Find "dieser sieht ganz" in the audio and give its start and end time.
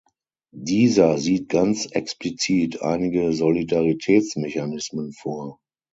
0.55-1.85